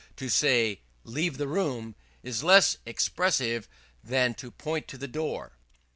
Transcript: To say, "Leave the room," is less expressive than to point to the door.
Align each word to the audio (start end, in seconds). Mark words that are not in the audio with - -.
To 0.15 0.29
say, 0.29 0.81
"Leave 1.03 1.37
the 1.37 1.47
room," 1.47 1.93
is 2.23 2.43
less 2.43 2.79
expressive 2.87 3.67
than 4.03 4.33
to 4.33 4.49
point 4.49 4.87
to 4.87 4.97
the 4.97 5.07
door. 5.07 5.59